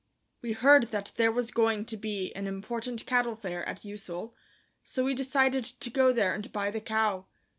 We 0.41 0.53
heard 0.53 0.89
that 0.89 1.11
there 1.17 1.31
was 1.31 1.51
going 1.51 1.85
to 1.85 1.95
be 1.95 2.33
an 2.35 2.47
important 2.47 3.05
cattle 3.05 3.35
fair 3.35 3.63
at 3.69 3.83
Ussel, 3.85 4.33
so 4.83 5.03
we 5.03 5.13
decided 5.13 5.63
to 5.63 5.89
go 5.91 6.11
there 6.11 6.33
and 6.33 6.51
buy 6.51 6.71
the 6.71 6.81
cow. 6.81 7.27